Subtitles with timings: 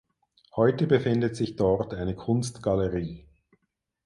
[0.55, 3.23] Heute befindet sich dort eine Kunstgalerie.